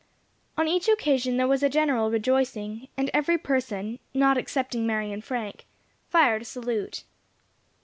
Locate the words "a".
1.61-1.69, 6.41-6.45